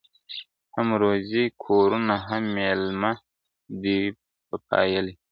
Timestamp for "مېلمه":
2.55-3.11